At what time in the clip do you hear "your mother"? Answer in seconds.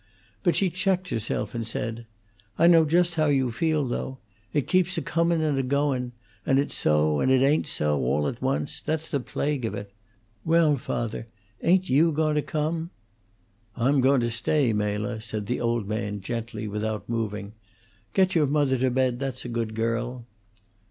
18.33-18.79